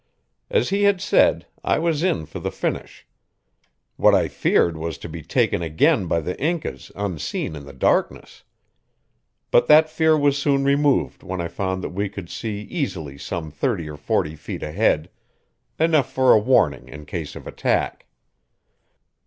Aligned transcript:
As 0.49 0.69
he 0.71 0.81
had 0.81 0.99
said, 0.99 1.45
I 1.63 1.77
was 1.77 2.01
in 2.01 2.25
for 2.25 2.39
the 2.39 2.49
finish. 2.49 3.05
What 3.97 4.15
I 4.15 4.29
feared 4.29 4.75
was 4.75 4.97
to 4.97 5.07
be 5.07 5.21
taken 5.21 5.61
again 5.61 6.07
by 6.07 6.21
the 6.21 6.35
Incas 6.41 6.91
unseen 6.95 7.55
in 7.55 7.65
the 7.65 7.71
darkness. 7.73 8.41
But 9.51 9.67
that 9.67 9.91
fear 9.91 10.17
was 10.17 10.39
soon 10.39 10.63
removed 10.63 11.21
when 11.21 11.39
I 11.39 11.47
found 11.49 11.83
that 11.83 11.89
we 11.89 12.09
could 12.09 12.31
see 12.31 12.61
easily 12.61 13.19
some 13.19 13.51
thirty 13.51 13.87
or 13.87 13.95
forty 13.95 14.35
feet 14.35 14.63
ahead 14.63 15.11
enough 15.79 16.11
for 16.11 16.33
a 16.33 16.39
warning 16.39 16.87
in 16.89 17.05
case 17.05 17.35
of 17.35 17.45
attack. 17.45 18.07